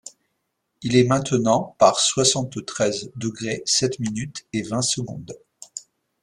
il 0.81 0.95
est 0.95 1.03
maintenant 1.03 1.75
par 1.77 1.99
soixante-treize 1.99 3.11
degrés 3.17 3.61
sept 3.67 3.99
minutes 3.99 4.47
et 4.51 4.63
vingt 4.63 4.81
secondes! 4.81 5.37